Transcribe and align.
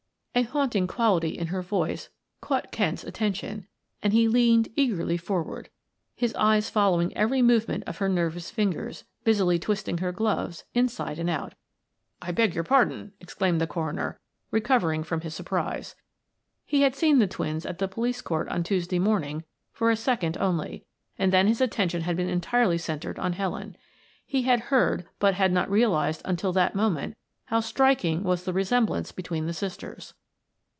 A 0.33 0.43
haunting 0.43 0.87
quality 0.87 1.37
in 1.37 1.47
her 1.47 1.61
voice 1.61 2.07
caught 2.39 2.71
Kent's 2.71 3.03
attention, 3.03 3.67
and 4.01 4.13
he 4.13 4.29
leaned 4.29 4.69
eagerly 4.77 5.17
forward, 5.17 5.69
his 6.15 6.33
eyes 6.35 6.69
following 6.69 7.11
each 7.11 7.43
movement 7.43 7.83
of 7.85 7.97
her 7.97 8.07
nervous 8.07 8.49
fingers, 8.49 9.03
busily 9.25 9.59
twisting 9.59 9.97
her 9.97 10.13
gloves 10.13 10.63
inside 10.73 11.19
and 11.19 11.29
out. 11.29 11.53
"I 12.21 12.31
beg 12.31 12.55
your 12.55 12.63
pardon," 12.63 13.11
exclaimed 13.19 13.59
the 13.59 13.67
coroner, 13.67 14.21
recovering 14.51 15.03
from 15.03 15.19
his 15.19 15.35
surprise. 15.35 15.95
He 16.65 16.83
had 16.83 16.95
seen 16.95 17.19
the 17.19 17.27
twins 17.27 17.65
at 17.65 17.79
the 17.79 17.89
police 17.89 18.21
court 18.21 18.47
on 18.47 18.63
Tuesday 18.63 18.99
morning 18.99 19.43
for 19.73 19.91
a 19.91 19.97
second 19.97 20.37
only, 20.39 20.85
and 21.19 21.33
then 21.33 21.47
his 21.47 21.59
attention 21.59 22.03
had 22.03 22.15
been 22.15 22.29
entirely 22.29 22.77
centered 22.77 23.19
on 23.19 23.33
Helen. 23.33 23.75
He 24.25 24.43
had 24.43 24.61
heard, 24.71 25.05
but 25.19 25.33
had 25.33 25.51
not 25.51 25.69
realized 25.69 26.21
until 26.23 26.53
that 26.53 26.73
moment, 26.73 27.17
how 27.47 27.59
striking 27.59 28.23
was 28.23 28.45
the 28.45 28.53
resemblance 28.53 29.11
between 29.11 29.45
the 29.45 29.53
sisters. 29.53 30.13